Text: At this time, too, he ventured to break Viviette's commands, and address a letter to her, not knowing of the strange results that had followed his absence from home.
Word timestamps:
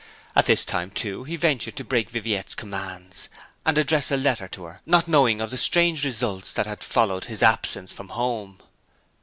At 0.35 0.47
this 0.47 0.65
time, 0.65 0.89
too, 0.89 1.25
he 1.25 1.35
ventured 1.35 1.75
to 1.75 1.83
break 1.83 2.09
Viviette's 2.09 2.55
commands, 2.55 3.29
and 3.67 3.77
address 3.77 4.09
a 4.09 4.17
letter 4.17 4.47
to 4.47 4.63
her, 4.63 4.81
not 4.83 5.07
knowing 5.07 5.39
of 5.39 5.51
the 5.51 5.57
strange 5.57 6.03
results 6.03 6.53
that 6.53 6.65
had 6.65 6.81
followed 6.81 7.25
his 7.25 7.43
absence 7.43 7.93
from 7.93 8.07
home. 8.09 8.57